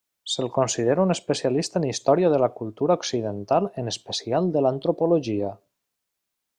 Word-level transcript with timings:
Se'l 0.35 0.47
considera 0.53 1.03
un 1.07 1.13
especialista 1.15 1.77
en 1.81 1.85
història 1.89 2.31
de 2.35 2.41
la 2.45 2.49
cultura 2.57 2.97
occidental 3.01 3.71
en 3.83 3.95
especial 3.95 4.53
de 4.57 4.65
l'antropologia. 4.67 5.57